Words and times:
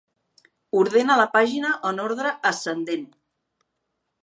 Ordena 0.79 1.17
la 1.19 1.27
pàgina 1.35 1.75
en 1.91 2.03
ordre 2.05 2.33
ascendent. 2.53 3.07